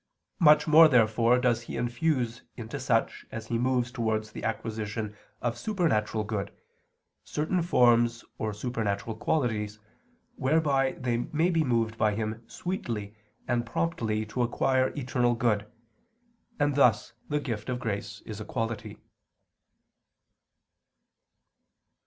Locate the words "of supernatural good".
5.43-6.51